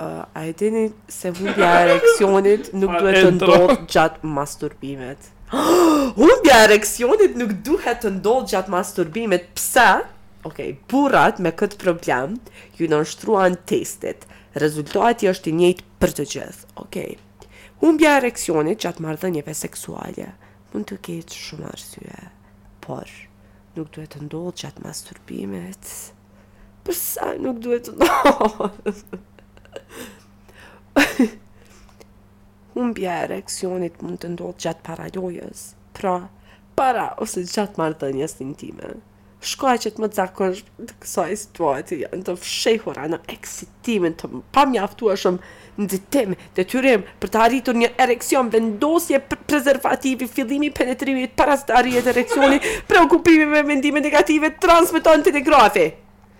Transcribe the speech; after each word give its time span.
uh, 0.00 0.06
a 0.32 0.44
e 0.46 0.50
dini 0.50 0.92
se 1.06 1.30
humbja 1.32 1.78
e 1.80 1.82
ereksionit 1.88 2.72
nuk 2.76 2.92
duhet 3.02 3.20
të 3.26 3.32
ndodhë 3.38 3.76
gjatë 3.94 4.26
masturbimet? 4.36 5.28
humbja 6.20 6.58
e 6.62 6.66
ereksionit 6.68 7.36
nuk 7.40 7.54
duhet 7.66 8.02
të 8.04 8.12
ndodhë 8.18 8.52
gjatë 8.54 8.74
masturbimet, 8.74 9.48
pse? 9.56 9.88
Ok, 10.42 10.52
okay, 10.52 10.74
burrat 10.90 11.40
me 11.44 11.52
këtë 11.52 11.80
problem 11.82 12.38
ju 12.78 12.88
nënshtruan 12.88 13.58
testet. 13.70 14.26
Rezultati 14.64 15.28
është 15.30 15.50
i 15.52 15.56
njëjtë 15.60 15.84
për 16.02 16.16
të 16.20 16.30
gjithë. 16.34 16.70
Ok, 16.76 16.84
Okay. 16.86 17.10
Humbja 17.80 18.08
e 18.12 18.16
ereksionit 18.20 18.80
gjatë 18.82 19.00
marrëdhënieve 19.00 19.52
seksuale 19.56 20.26
mund 20.74 20.84
të 20.90 20.96
ketë 21.06 21.36
shumë 21.42 21.70
arsye, 21.70 22.18
por 22.84 23.08
nuk 23.78 23.88
duhet 23.96 24.12
të 24.18 24.26
ndodhë 24.26 24.52
gjatë 24.66 24.84
masturbimet. 24.84 25.88
Përsa 26.84 27.30
nuk 27.40 27.62
duhet 27.64 27.88
të 27.88 27.94
ndodhë? 27.96 28.68
Humbja 32.74 33.20
e 33.24 33.28
reakcionit 33.34 34.00
mund 34.04 34.20
të 34.22 34.32
ndodhë 34.34 34.64
gjatë 34.64 34.86
para 34.88 35.06
lojës, 35.14 35.62
pra, 35.96 36.16
para 36.78 37.10
ose 37.24 37.44
gjatë 37.46 37.80
mardënjës 37.80 38.36
të 38.38 38.44
intime. 38.46 38.96
Shkoj 39.50 39.78
që 39.82 39.90
të 39.96 40.02
më 40.04 40.08
të 40.12 40.18
zakon 40.20 40.50
të 40.84 40.98
kësaj 41.00 41.30
situatë 41.46 41.96
janë 42.02 42.26
të 42.26 42.34
fshehura 42.42 43.06
në 43.08 43.18
eksitimin 43.36 44.12
të 44.20 44.28
më 44.34 44.40
pa 44.52 44.66
mjaftu 44.68 45.08
e 45.08 45.16
shumë 45.22 45.56
në 45.80 45.86
ditim 45.92 46.34
të 46.58 46.66
tyrim 46.72 47.06
për 47.22 47.32
të 47.32 47.40
arritur 47.46 47.78
një 47.82 47.88
ereksion 48.04 48.50
vendosje 48.52 48.74
ndosje 48.76 49.20
pre 49.30 49.38
prezervativi, 49.48 50.28
fillimi, 50.34 50.68
penetrimi, 50.76 51.24
parastarijet, 51.40 52.12
ereksioni, 52.12 52.60
preokupimi 52.90 53.46
me 53.54 53.62
vendime 53.70 54.00
negative, 54.04 54.52
transmiton 54.60 55.22
të 55.24 55.36
të 55.38 55.44
grafi. 55.48 55.88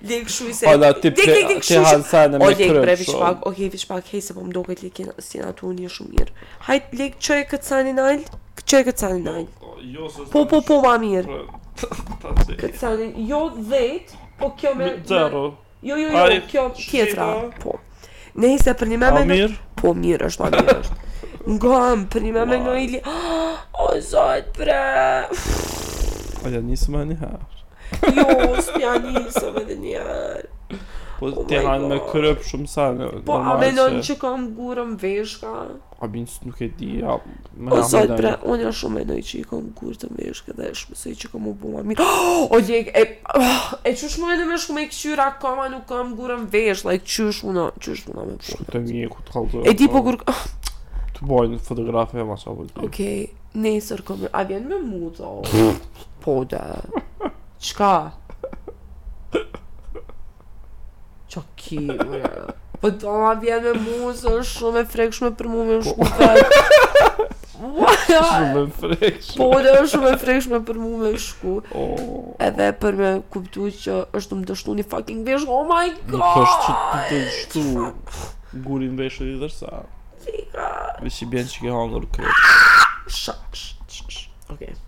Lek 0.05 0.29
shu 0.35 0.49
i 0.51 0.55
se... 0.57 0.69
Ola, 0.73 0.91
ti 1.01 1.11
hanë 1.11 1.51
sajnë 1.51 2.41
me 2.41 2.47
kërëm 2.47 2.47
O, 2.47 2.53
lek, 2.53 2.79
brevi 2.87 3.07
shpak, 3.09 3.43
o, 3.49 3.53
hevi 3.59 3.81
shpak, 3.83 4.09
hej 4.13 4.25
se 4.29 4.37
po 4.37 4.45
mdoket 4.47 4.83
lek 4.85 5.01
si 5.25 5.41
në 5.43 5.51
atë 5.53 5.69
unë 5.71 5.85
një 5.87 5.93
shumë 5.99 6.15
mirë. 6.15 6.49
Hajt, 6.71 6.93
lek, 7.01 7.17
që 7.25 7.39
e 7.43 7.47
këtë 7.53 7.69
sani 7.73 7.95
në 7.97 8.09
altë? 8.13 8.43
Që 8.65 8.83
e 8.83 8.87
këtë 8.91 9.05
sani 9.07 9.23
në 9.25 9.37
altë? 9.41 10.31
Po, 10.33 10.45
po, 10.51 10.61
po, 10.65 10.79
ma 10.87 10.97
mirë. 11.03 11.43
Këtë 12.61 12.77
sani, 12.79 13.09
jo, 13.27 13.49
dhejtë. 13.59 14.24
Po 14.45 14.51
kjo 14.57 14.75
me... 14.75 14.93
Zero. 15.07 15.55
Jo, 15.83 15.97
jo, 15.97 16.09
jo, 16.11 16.19
Ai, 16.25 16.41
kjo... 16.53 16.71
Tjetra, 16.91 17.25
shita. 17.25 17.51
po. 17.63 17.79
Ne 18.41 18.51
se 18.59 18.75
për 18.77 18.89
një 18.93 18.99
meme... 19.01 19.21
Amir? 19.23 19.49
Me... 19.51 19.57
Po, 19.81 19.95
mirë 19.97 20.29
është, 20.29 20.41
po 20.41 20.51
mirë 20.53 20.75
është. 20.81 21.55
Ngam, 21.55 22.03
për 22.13 22.27
një 22.27 22.33
meme 22.37 22.59
në 22.67 22.75
ili... 22.83 23.01
O, 23.07 23.87
zot, 24.05 24.51
bre... 24.59 24.77
Aja, 26.45 26.61
njësë 26.61 26.93
me 26.93 27.07
një 27.13 27.17
herë. 27.23 27.41
jo, 28.19 28.29
s'pja 28.69 28.95
njësë 29.07 29.55
me 29.57 29.65
një 29.73 30.05
herë. 30.11 30.81
Po 31.21 31.27
oh 31.27 31.47
ti 31.49 31.57
han 31.63 31.83
me 31.89 31.99
krup 32.13 32.43
shumë 32.49 32.67
sa. 32.69 32.85
po 33.27 33.37
a 33.39 33.55
vendon 33.61 34.01
që 34.03 34.15
kam 34.19 34.49
gurëm 34.57 34.97
veshka? 34.99 35.51
A 36.03 36.07
bin 36.11 36.27
nuk 36.43 36.59
e 36.63 36.69
di. 36.75 36.89
A, 37.07 37.15
o 37.71 37.83
sa 37.87 38.03
pra, 38.11 38.33
unë 38.43 38.67
jam 38.67 38.75
shumë 38.81 39.05
ndoi 39.07 39.21
që 39.29 39.43
kam 39.51 39.69
gurë 39.79 40.01
të 40.03 40.11
veshka 40.19 40.57
dhe 40.59 40.73
është 40.75 40.99
se 40.99 41.15
që 41.21 41.31
kam 41.35 41.47
u 41.49 41.55
bua 41.61 41.85
mirë. 41.87 42.09
O 42.55 42.59
je 42.67 42.81
e 42.91 43.05
oh, 43.39 43.69
e 43.87 43.95
çush 44.01 44.19
më 44.23 44.35
edhe 44.37 44.49
më 44.51 44.59
shumë 44.67 44.85
e 44.87 44.91
kçyr 44.91 45.23
akoma 45.29 45.69
nuk 45.73 45.87
kam 45.91 46.17
gurëm 46.19 46.49
vesh, 46.53 46.83
like 46.89 47.07
çush 47.07 47.45
unë, 47.47 47.69
çush 47.79 48.09
unë. 48.11 48.27
Të 48.73 48.83
mirë 48.89 49.13
ku 49.15 49.23
të 49.29 49.37
hallë. 49.39 49.65
E 49.71 49.77
di 49.81 49.89
po 49.95 50.03
kur 50.09 50.19
ah. 50.31 50.43
të 51.15 51.31
bëj 51.31 51.47
një 51.55 51.63
fotografi 51.71 52.19
më 52.27 52.41
sa 52.43 52.57
vështirë. 52.59 52.91
Okej, 52.91 53.23
nesër 53.63 54.03
kam 54.11 54.27
avion 54.33 54.67
me 54.73 54.83
mutë. 54.83 55.71
Po 56.25 56.39
da. 56.49 56.61
Çka? 57.61 57.93
Qo 61.35 61.41
ki, 61.59 61.81
Po 62.85 62.89
të 62.95 63.05
oma 63.11 63.33
vjen 63.43 63.65
me 63.65 63.73
mu, 63.83 64.13
se 64.15 64.29
është 64.31 64.53
shumë 64.55 64.81
e 64.85 64.87
frekshme 64.93 65.31
për 65.39 65.47
mu 65.51 65.65
me 65.71 65.79
shku 65.83 65.99
Shumë 67.59 68.61
e 68.61 68.63
frekshme 68.77 69.41
Po 69.41 69.59
dhe 69.59 69.73
po, 69.75 69.81
është 69.81 69.91
shumë 69.97 70.13
e 70.13 70.15
frekshme 70.23 70.61
për 70.69 70.77
mu 70.83 70.91
me 71.01 71.11
shku 71.25 71.57
oh. 71.75 72.39
Edhe 72.49 72.69
për 72.83 72.93
me 73.01 73.11
kuptu 73.35 73.67
që 73.81 73.95
është 74.15 74.31
të 74.31 74.35
më 74.43 74.47
dështu 74.53 74.71
një 74.79 74.85
fucking 74.93 75.21
vesh 75.27 75.45
Oh 75.51 75.65
my 75.71 75.89
god 76.13 76.23
Nuk 76.23 76.37
është 76.45 76.59
që 76.67 76.73
të 76.85 76.99
të 77.09 77.17
dështu 77.33 77.63
Gurin 78.69 78.95
vesh 79.01 79.19
e 79.25 79.27
i 79.33 79.35
dërsa 79.43 79.71
Qika 80.29 80.69
Vi 81.03 81.11
si 81.19 81.25
bjen 81.35 81.47
që 81.55 81.59
ke 81.67 81.71
hangër 81.81 82.05
kërë 82.15 82.33
Shaksh 83.23 83.65
Shaksh 83.89 84.23
Okej 84.55 84.71
okay 84.71 84.83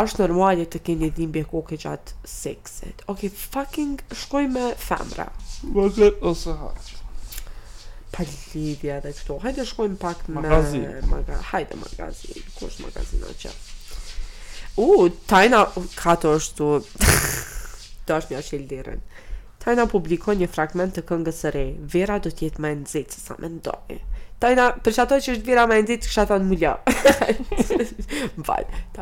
është 0.00 0.24
normalje 0.24 0.64
të 0.72 0.80
keni 0.86 1.08
dhimbje 1.12 1.44
koke 1.50 1.76
gjatë 1.76 2.14
seksit. 2.28 3.02
Ok, 3.12 3.24
fucking 3.36 4.00
shkoj 4.24 4.46
me 4.54 4.70
femra. 4.80 5.26
Vëzhe 5.74 6.12
ose 6.28 6.54
haqë. 6.60 6.98
Pa 8.12 8.26
lidhja 8.54 8.98
dhe 9.04 9.12
këto. 9.16 9.38
Hajde 9.42 9.64
shkojmë 9.68 9.96
pak 10.02 10.26
me... 10.28 10.42
Magazin. 10.42 10.84
Maga... 11.08 11.38
Hajde 11.52 11.78
magazin. 11.80 12.42
Ko 12.58 12.68
është 12.68 12.84
magazin 12.88 13.22
aqe? 13.30 13.52
U, 14.82 14.86
uh, 14.86 15.06
tajna... 15.32 15.64
kato 15.96 16.34
është 16.36 16.58
tu... 16.60 16.70
Do 18.08 18.18
është 18.20 18.34
mja 18.34 18.42
që 18.48 18.58
i 18.58 18.62
lirën. 18.68 19.00
Tajna 19.62 19.86
publikon 19.88 20.36
një 20.42 20.50
fragment 20.52 20.96
të 20.98 21.06
këngës 21.08 21.40
së 21.46 21.52
re. 21.56 21.66
Vera 21.94 22.18
do 22.20 22.32
tjetë 22.34 22.60
me 22.64 22.74
nëzitë, 22.82 23.20
sa 23.22 23.38
me 23.40 23.48
ndojë. 23.56 24.00
Tajna, 24.42 24.68
për 24.84 24.96
që 24.96 25.02
ato 25.04 25.16
që 25.22 25.32
është 25.36 25.46
vira 25.46 25.64
me 25.70 25.78
nëzitë, 25.80 26.08
kësha 26.10 26.24
thonë 26.26 26.48
mullja. 26.50 26.74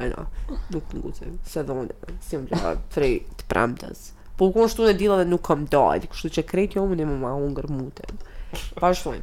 ajna, 0.00 0.26
nuk 0.74 0.86
të 0.90 1.00
ngutëm, 1.02 1.34
se 1.52 1.62
dhoni, 1.68 1.94
si 2.24 2.38
më 2.38 2.48
gjitha, 2.50 2.70
prej 2.94 3.12
të 3.40 3.48
pramtës. 3.50 4.06
Po 4.38 4.46
u 4.48 4.54
konshtu 4.54 4.86
në 4.86 4.94
dila 5.00 5.18
dhe 5.20 5.26
nuk 5.28 5.42
kam 5.50 5.66
dojt, 5.74 6.06
kështu 6.14 6.30
që 6.38 6.44
krejt 6.50 6.76
jo 6.78 6.84
më 6.88 6.98
një 7.00 7.08
më 7.10 7.16
ma 7.24 7.32
ungër 7.46 7.68
mutëm. 7.74 8.20
Pa 8.80 8.90
shumë, 8.96 9.20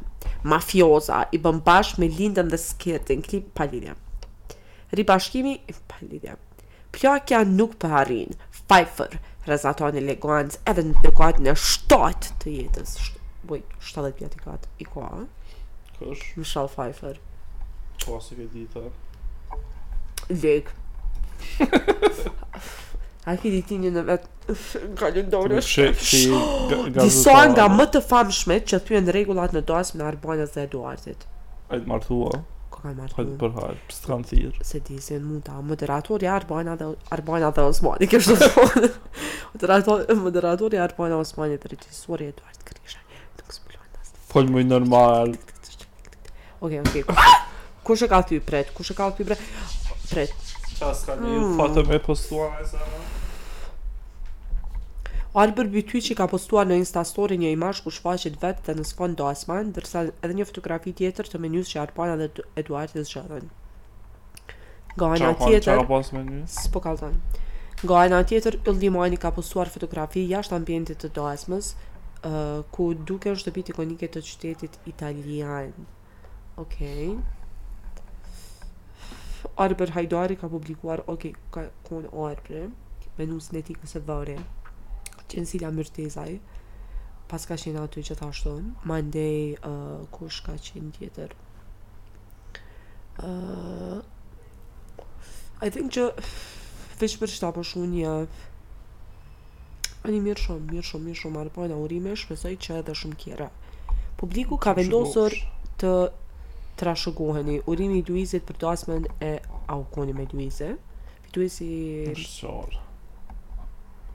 mafioza, 0.52 1.24
i 1.36 1.40
bëm 1.46 1.58
bashk 1.66 1.98
me 2.02 2.08
lindën 2.14 2.50
dhe 2.54 2.62
skirtin, 2.68 3.24
klip 3.26 3.50
pa 3.58 3.66
Ribashkimi 3.68 4.94
Ri 4.96 5.04
bashkimi, 5.10 5.56
pa 5.88 5.96
lidhja. 6.04 6.36
Plakja 6.96 7.42
nuk 7.44 7.74
për 7.76 7.88
po 7.88 7.94
harin, 7.94 8.38
fajfër, 8.70 9.18
rezatoj 9.50 9.90
në 9.92 10.04
leguanës, 10.06 10.56
edhe 10.70 10.82
në 10.86 11.02
të 11.04 11.10
kajtë 11.18 11.44
në 11.44 11.54
shtatë 11.66 12.32
të 12.42 12.54
jetës. 12.54 12.94
Boj, 13.50 13.60
shtatë 13.88 14.14
dhe 14.14 14.30
i 14.38 14.42
kajtë, 14.46 14.70
i 14.80 14.86
kajtë. 14.88 15.52
Kësh? 15.98 16.24
Mishal 16.40 16.70
fajfër. 16.72 17.20
Kësh, 17.98 18.06
po, 18.08 18.16
i 18.16 18.40
këtë 18.40 18.48
ditë. 18.54 18.86
Lek 20.42 20.74
A 23.24 23.34
ki 23.38 23.50
di 23.50 23.62
ti 23.66 23.78
një 23.80 23.90
në 23.96 24.02
vetë 24.10 24.28
Ka 24.98 25.06
një 25.14 25.22
dore 25.32 25.56
shumë 25.64 27.52
nga 27.54 27.66
më 27.78 27.84
të 27.96 28.00
famë 28.10 28.56
Që 28.72 28.76
ty 28.84 28.90
në 29.06 29.10
regullat 29.16 29.52
në 29.56 29.62
dasë 29.68 29.92
Në 29.98 30.02
Arbanës 30.12 30.50
dhe 30.56 30.62
Eduardit. 30.68 31.20
A 31.68 31.70
i 31.76 31.78
të 31.82 31.86
martua 31.88 32.36
Ka 32.72 32.80
i 32.92 32.94
martua 32.96 33.16
Ka 33.16 33.20
i 33.24 33.26
të 33.32 33.36
Pësë 33.88 34.00
të 34.04 34.08
kanë 34.12 34.26
thirë 34.32 34.56
Se 34.70 34.78
di 34.88 34.98
si 35.00 35.14
në 35.16 35.24
mund 35.30 35.44
ta 35.48 35.54
Moderatori 35.64 36.26
Arbanë 36.32 36.72
dhe 36.82 36.86
Arbanë 37.16 37.48
dhe 37.58 37.62
Osmani 37.72 38.04
Kështë 38.12 38.34
të 38.44 38.48
të 39.56 39.64
të 39.64 39.68
të 39.88 39.94
Osmani 41.22 41.54
dhe 41.56 41.62
të 41.64 41.68
Eduard 42.28 42.58
të 42.60 42.60
të 42.60 42.64
të 42.68 42.72
të 43.40 43.44
të 43.44 43.44
të 43.48 43.52
të 43.96 44.02
të 44.28 44.40
të 44.44 44.44
të 44.44 44.44
të 44.44 44.64
të 44.68 44.80
të 47.96 48.04
të 48.36 48.40
të 48.44 48.56
të 48.68 49.16
të 49.24 49.36
tret. 50.10 50.32
Qas 50.78 51.04
ka 51.06 51.16
një 51.18 51.34
mm. 51.36 51.54
fatë 51.58 51.84
me 51.88 51.98
postuar 52.04 52.60
e 52.62 52.66
sa 52.72 52.82
Albert 55.38 55.68
Bityq 55.70 56.16
ka 56.18 56.26
postuar 56.30 56.64
në 56.66 56.78
Insta 56.82 57.02
Story 57.06 57.36
një 57.38 57.50
imazh 57.54 57.82
ku 57.84 57.92
shfaqet 57.94 58.38
vetë 58.42 58.64
dhe 58.68 58.74
në 58.80 58.86
sfond 58.88 59.18
do 59.20 59.26
asman, 59.28 59.68
ndërsa 59.74 60.06
edhe 60.24 60.34
një 60.38 60.46
fotografi 60.48 60.94
tjetër 60.98 61.28
të 61.30 61.40
menjus 61.44 61.68
që 61.70 61.82
Arpana 61.84 62.14
dhe 62.18 62.30
Eduard 62.58 62.94
të 62.96 63.04
zgjodhen. 63.06 63.50
Nga 64.96 65.10
ana 65.18 65.30
tjetër, 65.42 65.68
çfarë 65.68 65.86
pas 65.92 66.10
menju? 66.16 66.40
S'po 66.58 66.82
Nga 67.78 67.98
ana 68.08 68.22
tjetër, 68.26 68.56
Ill 68.72 69.16
ka 69.22 69.30
postuar 69.30 69.68
fotografi 69.70 70.24
jashtë 70.26 70.56
ambientit 70.56 70.98
të 71.04 71.12
Doasmës, 71.14 71.74
uh, 72.26 72.64
ku 72.74 72.94
duke 72.94 73.30
është 73.30 73.54
të 73.60 73.66
ikonike 73.74 74.08
të 74.08 74.24
qytetit 74.32 74.80
italian. 74.86 75.76
Okej. 76.56 77.12
Okay. 77.12 77.37
Arber 79.58 79.90
Hajdari 79.90 80.36
ka 80.38 80.46
publikuar, 80.48 81.02
ok, 81.10 81.24
ka 81.50 81.62
konë 81.90 82.12
Arber, 82.28 82.70
me 83.18 83.26
nusë 83.26 83.56
në 83.56 83.62
ti 83.66 83.74
këse 83.74 83.98
dhore, 84.06 84.36
që 85.30 85.42
në 85.42 85.48
sila 85.52 85.72
mërtezaj, 85.74 86.30
pas 87.32 87.46
ka 87.50 87.56
qenë 87.58 87.82
aty 87.82 88.04
që 88.08 88.16
ta 88.20 88.28
shton, 88.38 88.68
ma 88.88 89.00
ndej 89.02 89.56
uh, 89.66 90.04
kush 90.14 90.44
ka 90.46 90.54
qenë 90.68 90.94
tjetër. 91.00 91.34
Uh, 93.18 93.98
I 95.66 95.72
think 95.74 95.90
që 95.96 96.06
veç 97.02 97.18
për 97.24 97.34
qëta 97.34 97.50
për 97.50 97.62
po 97.62 97.66
shumë 97.72 97.90
një 97.96 98.12
Ani 100.08 100.20
mirë 100.22 100.38
shumë, 100.44 100.60
mirë 100.70 100.86
shumë, 100.86 101.02
mirë 101.08 101.18
shumë, 101.24 101.38
arpojnë 101.40 101.74
aurime, 101.74 102.12
shpesoj 102.16 102.52
që 102.64 102.76
edhe 102.80 102.94
shumë 102.96 103.16
kjera. 103.20 103.48
Publiku 104.20 104.56
ka 104.62 104.70
vendosur 104.78 105.34
të 105.82 105.90
trashëgoheni. 106.78 107.58
Urimi 107.68 107.98
i 108.00 108.04
Luizit 108.08 108.46
për 108.48 108.58
dasmën 108.62 109.06
e 109.28 109.32
aukoni 109.74 110.14
me 110.18 110.26
Luize. 110.32 110.70
Fituesi... 111.26 111.70
Përshor. 112.08 112.78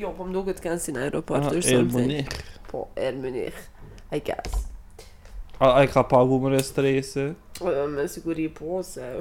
Jo, 0.00 0.10
po 0.18 0.26
më 0.26 0.34
do 0.34 0.42
këtë 0.48 0.66
kënë 0.66 0.82
si 0.88 0.96
në 0.96 1.04
aeroport 1.06 1.46
Aha, 1.46 1.54
El 1.78 1.86
Munich 1.94 2.34
Po, 2.72 2.88
El 3.06 3.20
Munich 3.22 3.62
I 4.10 4.18
guess 4.26 4.64
A, 5.62 5.70
a 5.70 5.76
i 5.86 5.92
ka 5.92 6.02
pagu 6.08 6.40
më 6.48 6.56
re 6.56 6.64
strese? 6.66 7.28
Me 7.62 8.08
siguri 8.10 8.48
po, 8.56 8.80
se 8.86 9.12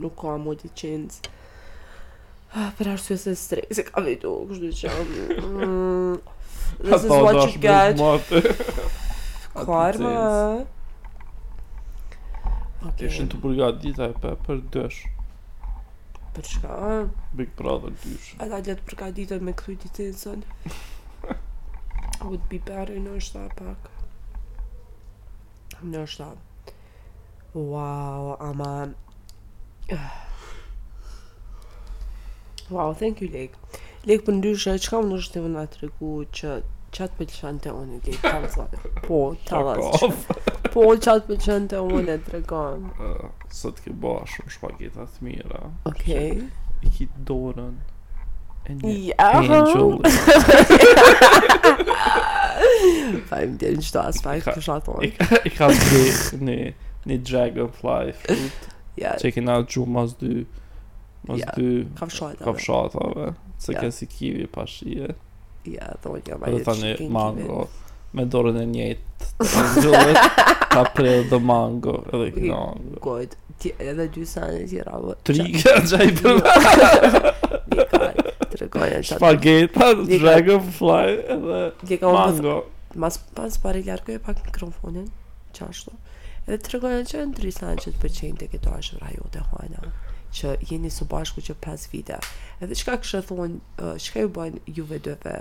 Nuk 0.02 0.14
ka 0.20 0.36
më 0.44 0.56
licencë. 0.62 1.34
Ah, 2.56 2.70
për 2.76 2.94
arsye 2.94 3.16
se 3.20 3.34
stres, 3.36 3.64
se 3.76 3.82
ka 3.84 4.00
vëto, 4.00 4.34
kush 4.48 4.60
që 4.80 4.88
të 4.88 5.02
mm, 5.42 6.18
This 6.80 7.04
is 7.04 7.10
what 7.10 7.54
you 7.54 7.58
get. 7.60 7.96
Karma. 9.66 10.12
Okay. 12.78 12.92
Ti 12.96 13.14
shënë 13.14 13.30
të 13.32 13.38
përgat 13.42 13.80
dita 13.82 14.08
e 14.12 14.18
pe 14.22 14.30
për 14.46 14.60
dësh 14.76 14.98
Për 16.36 16.46
shka? 16.46 16.76
Big 17.40 17.50
brother 17.58 17.90
dësh 18.04 18.28
A 18.38 18.46
da 18.52 18.60
gjatë 18.62 18.84
përgat 18.86 19.42
me 19.42 19.50
këtu 19.58 19.74
i 19.74 19.80
ditë 19.82 20.06
e 20.06 20.78
would 22.24 22.42
be 22.50 22.58
better 22.62 22.98
në 23.00 23.12
është 23.20 23.44
pak 23.58 23.90
në 25.84 26.02
është 26.06 26.26
wow 27.54 28.32
ama 28.48 28.70
wow 32.74 32.94
thank 33.00 33.20
you 33.22 33.30
Lek 33.32 33.54
Lek 34.08 34.24
për 34.26 34.32
ndryshë 34.38 34.72
që 34.84 34.90
kam 34.94 35.04
në 35.10 35.14
është 35.22 35.32
të 35.36 35.40
vëndat 35.46 35.68
të 35.74 35.78
regu 35.84 36.12
që 36.38 36.48
qatë 36.96 37.14
për 37.18 37.26
qënë 37.34 37.60
të 37.66 37.70
unë 37.82 37.98
të 38.06 38.10
të 38.22 38.28
të 38.28 38.30
zlatë 38.54 38.78
po 39.06 39.18
të 39.46 39.52
alas 39.58 39.86
që 40.00 40.08
po 40.72 40.80
qatë 40.96 41.24
për 41.28 41.38
qënë 41.46 41.66
të 41.74 41.78
unë 41.98 42.16
të 42.24 42.30
regon 42.36 42.80
së 43.60 43.68
të 43.76 43.80
ke 43.88 43.92
bashë 44.06 44.36
më 44.46 44.50
shpa 44.56 44.68
të 44.96 45.04
mira 45.26 45.62
ok 45.92 46.06
i 46.16 46.18
kitë 46.98 47.18
dorën 47.30 47.78
Yeah, 48.82 49.34
angel. 49.36 49.90
Fajm 53.28 53.58
dir 53.58 53.76
nicht 53.76 53.94
das, 53.94 54.24
weil 54.24 54.38
ich 54.38 54.44
geschaut 54.44 54.86
habe. 54.86 55.06
Ich 55.06 55.60
habe 55.60 55.74
dich 55.74 56.40
ne 56.40 56.74
ne 57.04 57.18
Dragonfly 57.18 58.12
Food. 58.12 58.38
Ja. 58.96 59.16
Checking 59.16 59.48
out 59.48 59.70
you 59.72 59.86
must 59.86 60.20
do. 60.20 60.44
Must 61.24 61.44
do. 61.56 61.84
Kauf 61.98 62.10
schaut. 62.12 62.38
Kauf 62.40 62.60
schaut, 62.60 62.94
aber 62.94 63.34
so 63.58 63.72
kann 63.72 63.90
sie 63.90 64.06
Kiwi 64.06 64.46
passieren. 64.46 65.14
Ja, 65.64 65.94
da 66.02 66.10
wollte 66.10 66.38
ich 66.92 67.08
Mango. 67.08 67.68
Me 68.10 68.24
dorën 68.24 68.56
e 68.56 68.62
njëjtë 68.64 69.26
Të 69.36 69.82
zullet 69.84 70.18
Ka 70.72 70.84
prejë 70.96 71.26
dhe 71.28 71.38
mango 71.44 71.92
Edhe 72.08 72.30
i 72.40 72.46
mango 72.48 72.94
Gojt 73.04 73.34
Ti 73.60 73.74
edhe 73.84 74.06
dy 74.14 74.22
sanë 74.30 74.62
e 74.62 74.62
tjera 74.70 74.94
po. 75.02 75.12
Tri 75.28 75.44
gja 75.50 75.74
i 76.00 76.16
përve 76.16 77.28
Një 77.68 77.86
kaj 77.92 78.24
Tre 78.54 78.70
gojnë 78.78 79.02
Shpageta 79.10 79.90
Dragonfly 80.22 81.14
Edhe 81.36 81.60
mango 82.06 82.42
po- 82.48 82.58
mas 82.98 83.16
pas 83.36 83.52
pari 83.64 83.80
largoj 83.90 84.14
e 84.14 84.18
pak 84.26 84.36
mikrofonin, 84.46 85.08
që 85.54 85.66
Edhe 86.48 86.56
të 86.64 86.70
regojnë 86.72 87.02
që 87.04 87.22
në 87.28 87.36
tri 87.36 87.50
që 87.60 87.90
të 87.90 87.98
përqenjë 88.02 88.36
të 88.40 88.46
këto 88.54 88.70
është 88.80 88.98
rajo 89.02 89.26
të 89.34 89.40
hojna, 89.50 89.90
që 90.36 90.54
jeni 90.70 90.88
së 90.92 91.04
bashku 91.10 91.42
që 91.46 91.54
5 91.66 91.88
vite. 91.92 92.16
Edhe 92.64 92.78
qka 92.80 92.94
kështë 93.02 93.20
thonë, 93.28 93.58
qka 94.04 94.22
ju 94.24 94.30
bëjnë 94.36 94.62
juve 94.78 94.98
dëve 95.06 95.34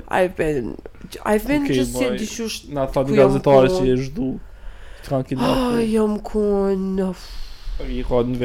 I've 0.08 0.36
been, 0.38 0.78
I've 1.26 1.46
been 1.46 1.66
just 1.68 1.92
just 1.92 1.98
sitting 1.98 2.28
shush. 2.30 2.58
Na 2.72 2.86
tha 2.88 3.04
di 3.08 3.20
gazetare 3.20 3.68
që 3.74 3.88
je 3.92 4.00
zhdu. 4.08 4.30
Tranquil. 5.06 5.44
Ah, 5.44 5.82
jam 5.84 6.22
kon. 6.24 6.94
Ai 7.84 8.00
rodën 8.08 8.38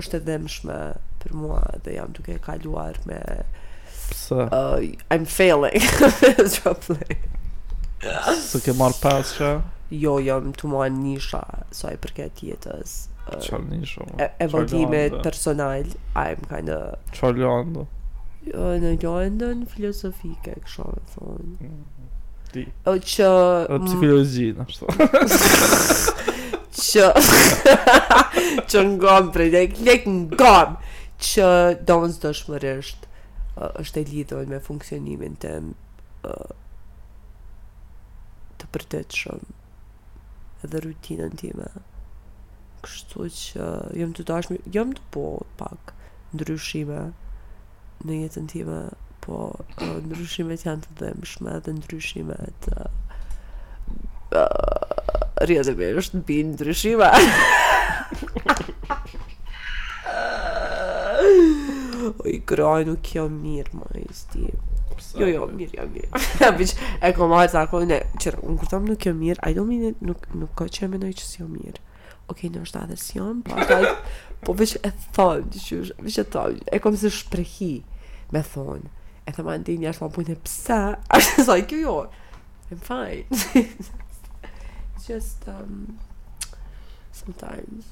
është 0.00 0.18
e 0.18 0.24
dëmshme 0.30 0.78
për 1.22 1.34
mua 1.38 1.62
dhe 1.84 1.94
jam 1.98 2.14
duke 2.16 2.38
kaluar 2.42 2.98
me 3.06 3.20
Pse? 4.10 4.34
Uh, 4.34 4.76
I'm 5.12 5.24
failing 5.28 5.84
Miserably 6.10 7.20
Së 8.42 8.64
ke 8.64 8.74
marrë 8.80 8.98
pas 9.04 9.30
që? 9.38 9.52
Jo, 9.94 10.16
jam 10.24 10.50
të 10.56 10.70
mua 10.72 10.86
nisha 10.92 11.42
Sa 11.76 11.92
i 11.94 11.98
përket 12.02 12.42
jetës 12.48 12.96
Qërë 13.28 13.60
uh, 13.60 13.66
nisha? 13.70 14.08
Evolime 14.44 15.04
personal 15.24 15.86
I'm 16.24 16.42
kind 16.50 16.72
of 16.74 16.98
Qërë 17.16 17.44
lëndë? 17.44 17.86
Uh, 18.58 18.74
në 18.82 18.96
lëndën 19.04 19.64
filosofike 19.76 20.58
Kështë 20.64 20.74
shumë 20.80 21.04
thonë 21.14 21.52
mm 21.70 22.01
ti. 22.52 22.64
O 22.86 22.94
që 22.96 23.24
o 23.28 23.78
mm. 23.78 23.86
psikologji, 23.86 24.52
na 24.54 24.66
shto. 24.68 24.88
që 26.82 27.06
që 28.70 28.80
ngon 28.94 29.28
prej 29.34 29.50
dhe 29.52 29.60
klik 29.76 30.06
ngon 30.08 30.74
që 31.22 31.46
donës 31.88 32.16
të 32.22 32.32
shmërësht 32.40 33.04
është 33.82 34.00
e 34.00 34.04
lidhën 34.08 34.50
me 34.50 34.58
funksionimin 34.64 35.36
të 35.42 35.52
të 38.60 38.70
përtet 38.74 39.14
shumë 39.22 39.58
edhe 40.66 40.82
rutinën 40.84 41.36
time 41.40 41.68
kështu 42.82 43.28
që 43.36 43.70
jom 44.00 44.14
të 44.16 44.26
dashmi 44.32 44.58
jom 44.74 44.92
të 44.98 45.04
po 45.14 45.24
pak 45.60 45.92
ndryshime 46.34 47.04
në 48.08 48.20
jetën 48.24 48.48
time 48.52 48.80
po, 49.26 49.34
po 49.78 49.84
ndryshime 50.04 50.56
janë 50.58 50.82
të 50.86 50.92
dhemshme 51.00 51.52
dhe 51.66 51.72
ndryshimet 51.76 52.58
të 52.66 52.76
uh, 54.40 55.40
dhe 55.42 55.96
është 56.02 56.14
në 56.18 56.22
pinë 56.28 56.50
ndryshime 56.56 57.10
o 62.12 62.12
i 62.26 62.28
kërëaj 62.50 62.82
nuk 62.88 63.02
jo 63.16 63.24
mirë 63.32 63.72
ma, 63.82 63.86
i 64.00 64.02
sti 64.20 64.44
jo 65.20 65.26
jo 65.30 65.42
mirë 65.52 65.72
jo 65.78 65.84
mirë 65.92 66.12
e 67.08 67.14
ko 67.16 67.22
ma 67.30 67.38
e 67.46 67.48
të 67.52 67.58
ne 67.90 67.98
qërë 68.22 68.38
unë 68.48 68.58
kërëtom 68.64 68.84
nuk 68.90 69.00
jo 69.08 69.12
mirë 69.22 69.40
a 69.46 69.46
i 69.52 69.54
do 69.58 69.62
nuk, 69.68 70.22
nuk 70.40 70.50
ka 70.58 70.64
që 70.66 70.80
e 70.88 70.90
menoj 70.96 71.12
që 71.22 71.26
si 71.32 71.38
jo 71.44 71.48
mirë 71.56 71.80
Ok, 72.30 72.40
në 72.48 72.58
është 72.64 72.76
da 72.78 72.82
dhe 72.88 72.96
si 72.96 73.12
jam, 73.18 73.36
po, 73.44 73.50
po 74.46 74.52
veç 74.56 74.72
e 74.78 74.80
thonë, 75.16 75.42
veç 76.06 76.16
e 76.22 76.24
thonë, 76.32 76.56
e 76.72 76.76
kom 76.80 76.94
se 76.96 77.08
shprehi 77.12 77.76
me 78.32 78.40
thonë, 78.46 78.88
E 79.26 79.32
thëma 79.34 79.54
në 79.60 79.64
ti 79.68 79.74
njështë 79.78 80.02
më 80.06 80.12
punë 80.16 80.34
e 80.34 80.36
pësa 80.46 80.78
A 81.16 81.20
shë 81.22 81.36
të 81.38 81.44
sajë 81.46 81.66
kjo 81.70 81.78
jo 81.82 81.94
I'm 82.72 82.78
fine 82.82 83.40
It's 83.60 85.06
just 85.10 85.46
um, 85.52 85.76
Sometimes 87.14 87.90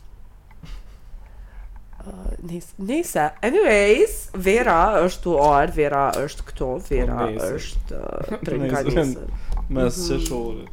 uh, 2.03 2.33
Nese 2.51 3.29
Anyways 3.51 4.17
Vera 4.49 4.79
është 5.05 5.31
u 5.31 5.37
orë 5.45 5.77
Vera 5.79 6.03
është 6.25 6.49
këto 6.51 6.73
Vera 6.89 7.21
po, 7.29 7.53
është 7.53 8.01
uh, 8.01 8.35
Trinë 8.49 8.73
ka 8.75 8.83
njësë 8.89 9.29
Mes 9.71 9.71
mhm. 9.71 9.87
që 10.09 10.21
shore 10.27 10.67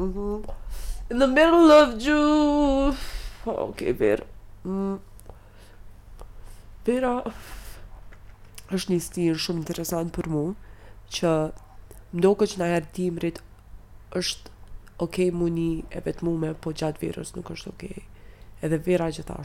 mhm. 0.00 0.58
In 1.10 1.18
the 1.22 1.30
middle 1.30 1.70
of 1.76 1.94
you 2.02 3.54
Okay, 3.70 3.94
Vera 4.00 4.26
mm. 4.66 4.98
Vera 6.86 7.14
Vera 7.22 7.56
është 8.76 8.92
një 8.94 8.98
stil 9.02 9.38
shumë 9.44 9.62
interesant 9.64 10.12
për 10.16 10.28
mu 10.30 10.42
që 11.16 11.30
mdo 12.16 12.30
këtë 12.38 12.50
që 12.52 12.60
nga 12.60 12.80
dimrit 12.98 13.40
është 14.20 14.52
ok 15.06 15.18
mu 15.38 15.48
e 15.98 16.02
pet 16.06 16.22
me 16.26 16.52
po 16.64 16.72
gjatë 16.80 17.02
virus 17.02 17.34
nuk 17.36 17.50
është 17.54 17.70
ok 17.72 17.84
edhe 18.68 18.78
vera 18.88 19.10
që 19.16 19.24
ta 19.30 19.38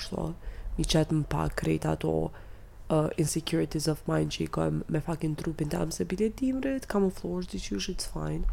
mi 0.78 0.84
qëtë 0.84 1.16
më 1.18 1.26
pak 1.32 1.56
krejt 1.62 1.86
ato 1.88 2.10
uh, 2.30 3.08
insecurities 3.18 3.88
of 3.88 4.02
mind 4.12 4.34
që 4.36 4.42
i 4.46 4.50
kojmë 4.58 4.90
me 4.92 5.00
fakin 5.08 5.36
trupin 5.40 5.70
të 5.72 5.82
se 5.96 6.06
bide 6.12 6.30
dimrit 6.40 6.86
kam 6.92 7.08
u 7.10 7.10
flosht 7.20 7.56
i 7.56 7.62
qysh 7.66 7.90
it's 7.94 8.10
fine 8.18 8.46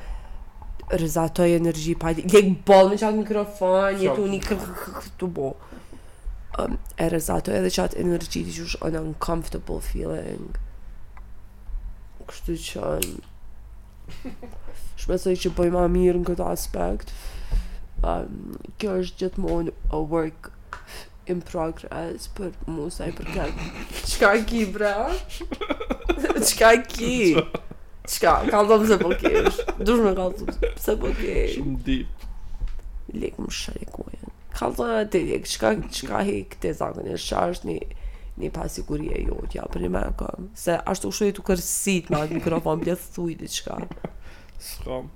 rëzatoj 0.89 1.51
energji 1.55 1.95
pa 1.99 2.11
ide 2.13 2.23
Lek 2.31 2.51
bol 2.67 2.89
me 2.91 2.95
qatë 2.99 3.17
mikrofon, 3.19 3.93
Shok. 3.93 4.03
jetu 4.05 4.27
një 4.31 4.39
kërë 4.45 4.59
kërë 4.63 4.93
kërë 4.99 5.15
të 5.19 5.29
bo 5.35 5.49
um, 6.63 6.77
E 6.95 7.09
rëzatoj 7.11 7.57
edhe 7.59 7.71
qatë 7.75 7.99
energji 8.03 8.45
të 8.47 8.53
qush 8.55 8.77
on 8.87 8.95
uncomfortable 9.01 9.79
feeling 9.83 10.55
Kështu 12.27 12.55
që 12.65 12.93
në 13.03 14.37
Shmesoj 14.97 15.35
që 15.43 15.51
pojë 15.57 15.73
ma 15.75 15.83
mirë 15.91 16.21
në 16.21 16.29
këtë 16.31 16.47
aspekt 16.53 17.11
um, 18.07 18.55
Kjo 18.79 18.95
është 19.03 19.25
gjithmonë 19.25 19.75
a 19.91 19.99
work 20.15 20.53
in 21.27 21.43
progress 21.43 22.31
për 22.37 22.53
musaj 22.71 23.11
për 23.17 23.33
këtë 23.35 23.71
Qka 24.15 24.33
ki 24.47 24.63
bre? 24.77 24.95
Qka 26.23 26.75
ki? 26.91 27.19
Shka, 28.17 28.41
ka 28.49 28.63
ndonë 28.65 28.87
se 28.89 28.97
po 29.01 29.11
kesh 29.21 29.57
Dush 29.85 30.01
me 30.01 30.11
ka 30.17 30.25
ndonë 30.31 30.73
se 30.83 30.95
po 31.01 31.11
kesh 31.19 31.51
Shumë 31.57 31.77
dip 31.85 32.25
Lekë 33.13 33.45
më 33.45 33.53
shërikujen 33.59 34.31
Ka 34.57 34.69
ndonë 34.73 35.03
të 35.13 35.21
lekë, 35.27 35.51
shka 35.53 35.71
qka 35.97 36.21
hi 36.25 36.37
këte 36.53 36.71
zakën 36.79 37.11
e 37.13 37.19
shash 37.27 37.61
një 37.69 37.77
Një 38.41 38.49
pasigurie 38.53 39.21
jo 39.25 39.37
tja 39.51 39.65
për 39.73 39.85
një 39.85 39.91
me 39.93 40.03
kam 40.17 40.49
Se 40.61 40.79
ashtu 40.91 41.11
u 41.11 41.17
shuje 41.19 41.35
të 41.39 41.45
kërësit 41.51 42.11
me 42.13 42.23
atë 42.23 42.39
mikrofon 42.39 42.83
Bje 42.85 42.97
të 42.97 43.11
thuj 43.15 43.37
dhe 43.43 43.51
shka. 43.53 43.77
Skam 44.65 45.13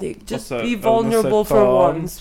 Lekë, 0.00 0.26
just 0.30 0.50
Ose, 0.52 0.60
be 0.66 0.74
vulnerable 0.84 1.44
for 1.50 1.72
once 1.74 2.18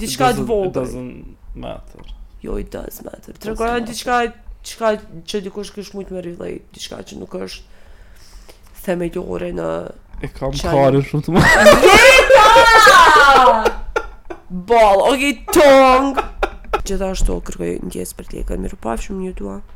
Diçka 0.00 0.30
të 0.38 0.46
vogël. 0.48 0.70
It 0.70 0.72
doesn't 0.72 1.50
matter. 1.60 2.00
Jo, 2.40 2.54
it 2.56 2.70
does 2.72 3.02
matter. 3.04 3.34
Tregon 3.44 3.84
diçka 3.84 4.22
diçka 4.64 4.88
që 5.28 5.40
dikush 5.44 5.68
kish 5.76 5.90
shumë 5.90 6.06
të 6.08 6.22
relate, 6.24 6.62
diçka 6.72 7.02
që 7.10 7.18
nuk 7.20 7.36
është 7.36 7.71
the 8.84 8.96
me 8.98 9.06
gjore 9.14 9.52
në 9.54 9.66
E 10.22 10.26
kam 10.34 10.52
të 10.54 11.02
shumë 11.06 11.22
të 11.26 11.30
më 11.34 11.40
Gjeta 11.84 12.46
Ball, 14.48 14.98
ok, 15.10 15.22
tongue 15.54 16.20
Gjeta 16.86 17.06
është 17.14 17.30
kërkoj 17.48 17.72
në 17.86 17.90
gjesë 17.94 18.12
për 18.18 18.24
tjekë 18.32 18.52
miru 18.64 18.76
pafë 18.84 19.02
shumë 19.10 19.22
një 19.28 19.34
tua 19.42 19.58